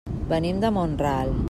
Venim 0.31 0.63
de 0.63 0.73
Mont-ral. 0.79 1.37